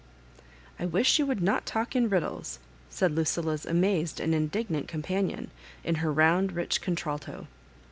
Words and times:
"I 0.79 0.87
wish 0.87 1.19
you 1.19 1.27
would 1.27 1.43
not 1.43 1.67
talk 1.67 1.95
in 1.95 2.09
riddles," 2.09 2.57
said 2.89 3.11
Lucilla's 3.11 3.67
amazed 3.67 4.19
and 4.19 4.33
indignant 4.33 4.87
oompanion, 4.87 5.49
in 5.83 5.93
her 6.01 6.11
round 6.11 6.53
rich 6.53 6.81
oontralto. 6.81 7.45